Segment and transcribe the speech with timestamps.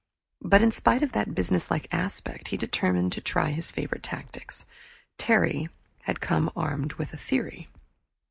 [0.41, 4.65] But in spite of that businesslike aspect, he determined to try his favorite tactics.
[5.19, 5.69] Terry
[6.05, 7.69] had come armed with a theory.